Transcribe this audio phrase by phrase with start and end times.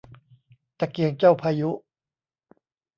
[0.79, 1.69] ตะเกียงเจ้าพายุ